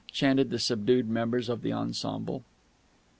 chanted 0.11 0.49
the 0.49 0.57
subdued 0.57 1.07
members 1.07 1.47
of 1.47 1.61
the 1.61 1.71
ensemble. 1.71 2.43